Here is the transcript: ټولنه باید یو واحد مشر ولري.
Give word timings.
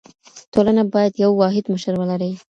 ټولنه 0.53 0.81
باید 0.93 1.13
یو 1.23 1.31
واحد 1.41 1.65
مشر 1.73 1.93
ولري. 1.97 2.31